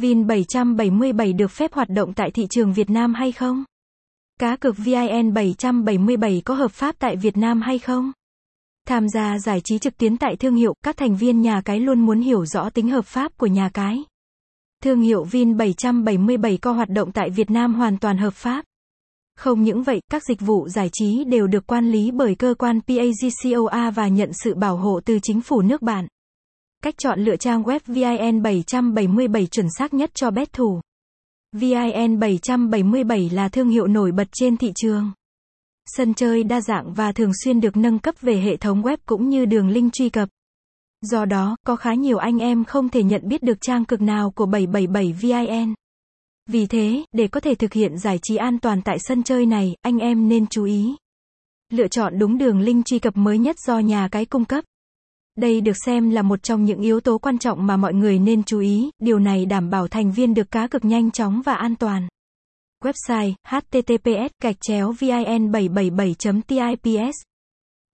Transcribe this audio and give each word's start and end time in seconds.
Vin 0.00 0.26
777 0.26 1.32
được 1.32 1.50
phép 1.50 1.72
hoạt 1.72 1.88
động 1.88 2.12
tại 2.14 2.30
thị 2.30 2.46
trường 2.50 2.72
Việt 2.72 2.90
Nam 2.90 3.14
hay 3.14 3.32
không? 3.32 3.64
Cá 4.38 4.56
cược 4.56 4.76
VIN 4.78 5.34
777 5.34 6.42
có 6.44 6.54
hợp 6.54 6.72
pháp 6.72 6.94
tại 6.98 7.16
Việt 7.16 7.36
Nam 7.36 7.60
hay 7.60 7.78
không? 7.78 8.12
Tham 8.86 9.08
gia 9.08 9.38
giải 9.38 9.60
trí 9.64 9.78
trực 9.78 9.96
tuyến 9.96 10.16
tại 10.16 10.36
thương 10.36 10.54
hiệu, 10.54 10.74
các 10.84 10.96
thành 10.96 11.16
viên 11.16 11.40
nhà 11.40 11.62
cái 11.64 11.80
luôn 11.80 12.00
muốn 12.00 12.20
hiểu 12.20 12.46
rõ 12.46 12.70
tính 12.70 12.88
hợp 12.88 13.06
pháp 13.06 13.36
của 13.36 13.46
nhà 13.46 13.70
cái. 13.74 14.04
Thương 14.82 15.00
hiệu 15.00 15.24
Vin 15.24 15.56
777 15.56 16.56
có 16.56 16.72
hoạt 16.72 16.88
động 16.88 17.12
tại 17.12 17.30
Việt 17.30 17.50
Nam 17.50 17.74
hoàn 17.74 17.98
toàn 17.98 18.18
hợp 18.18 18.34
pháp. 18.34 18.64
Không 19.36 19.62
những 19.62 19.82
vậy, 19.82 20.00
các 20.10 20.22
dịch 20.24 20.40
vụ 20.40 20.68
giải 20.68 20.88
trí 20.92 21.24
đều 21.24 21.46
được 21.46 21.66
quản 21.66 21.90
lý 21.90 22.10
bởi 22.10 22.34
cơ 22.34 22.54
quan 22.58 22.80
PAGCOA 22.80 23.90
và 23.90 24.08
nhận 24.08 24.30
sự 24.32 24.54
bảo 24.54 24.76
hộ 24.76 25.00
từ 25.04 25.18
chính 25.22 25.40
phủ 25.40 25.62
nước 25.62 25.82
bạn. 25.82 26.06
Cách 26.82 26.94
chọn 26.98 27.20
lựa 27.20 27.36
trang 27.36 27.62
web 27.62 27.80
VIN 27.86 28.42
777 28.42 29.46
chuẩn 29.46 29.66
xác 29.78 29.94
nhất 29.94 30.10
cho 30.14 30.30
bet 30.30 30.52
thủ. 30.52 30.80
VIN 31.52 32.18
777 32.20 33.30
là 33.30 33.48
thương 33.48 33.68
hiệu 33.68 33.86
nổi 33.86 34.12
bật 34.12 34.28
trên 34.32 34.56
thị 34.56 34.72
trường. 34.74 35.12
Sân 35.86 36.14
chơi 36.14 36.44
đa 36.44 36.60
dạng 36.60 36.92
và 36.94 37.12
thường 37.12 37.32
xuyên 37.44 37.60
được 37.60 37.76
nâng 37.76 37.98
cấp 37.98 38.14
về 38.20 38.36
hệ 38.40 38.56
thống 38.56 38.82
web 38.82 38.96
cũng 39.06 39.28
như 39.28 39.44
đường 39.44 39.68
link 39.68 39.92
truy 39.92 40.08
cập. 40.08 40.28
Do 41.02 41.24
đó, 41.24 41.56
có 41.66 41.76
khá 41.76 41.94
nhiều 41.94 42.18
anh 42.18 42.38
em 42.38 42.64
không 42.64 42.88
thể 42.88 43.02
nhận 43.02 43.28
biết 43.28 43.42
được 43.42 43.58
trang 43.60 43.84
cực 43.84 44.00
nào 44.00 44.30
của 44.30 44.46
777 44.46 45.12
VIN. 45.12 45.74
Vì 46.46 46.66
thế, 46.66 47.04
để 47.12 47.28
có 47.28 47.40
thể 47.40 47.54
thực 47.54 47.72
hiện 47.72 47.98
giải 47.98 48.18
trí 48.22 48.36
an 48.36 48.58
toàn 48.58 48.82
tại 48.82 48.98
sân 48.98 49.22
chơi 49.22 49.46
này, 49.46 49.76
anh 49.82 49.98
em 49.98 50.28
nên 50.28 50.46
chú 50.46 50.64
ý. 50.64 50.96
Lựa 51.72 51.88
chọn 51.88 52.18
đúng 52.18 52.38
đường 52.38 52.60
link 52.60 52.86
truy 52.86 52.98
cập 52.98 53.16
mới 53.16 53.38
nhất 53.38 53.56
do 53.66 53.78
nhà 53.78 54.08
cái 54.08 54.24
cung 54.24 54.44
cấp. 54.44 54.64
Đây 55.40 55.60
được 55.60 55.76
xem 55.86 56.10
là 56.10 56.22
một 56.22 56.42
trong 56.42 56.64
những 56.64 56.80
yếu 56.80 57.00
tố 57.00 57.18
quan 57.18 57.38
trọng 57.38 57.66
mà 57.66 57.76
mọi 57.76 57.94
người 57.94 58.18
nên 58.18 58.42
chú 58.42 58.60
ý, 58.60 58.90
điều 58.98 59.18
này 59.18 59.46
đảm 59.46 59.70
bảo 59.70 59.88
thành 59.88 60.12
viên 60.12 60.34
được 60.34 60.50
cá 60.50 60.66
cực 60.66 60.84
nhanh 60.84 61.10
chóng 61.10 61.42
và 61.42 61.54
an 61.54 61.76
toàn. 61.76 62.08
Website 62.84 63.32
https 63.48 64.30
gạch 64.42 64.56
chéo 64.60 64.92
vin 64.92 65.52
777 65.52 66.76
tips 66.82 67.16